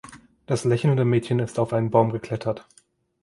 [0.47, 2.67] Das lächelnde Mädchen ist auf einen Baum geklettert.